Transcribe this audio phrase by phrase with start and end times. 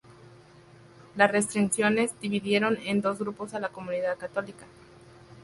[1.15, 4.65] La restricciones dividieron en dos grupos a la comunidad católica.